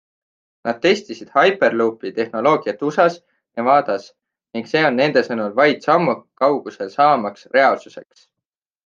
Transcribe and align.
Nad 0.67 0.77
testisid 0.85 1.33
Hyperloopi 1.33 2.11
tehnoloogiat 2.15 2.81
USAs, 2.87 3.17
Nevadas 3.59 4.07
ning 4.55 4.71
see 4.71 4.83
on 4.89 4.97
nende 5.01 5.23
sõnul 5.29 5.53
vaid 5.61 5.87
sammu 5.89 6.17
kaugusel 6.45 6.91
saamaks 6.95 7.47
reaalsuseks. 7.59 8.27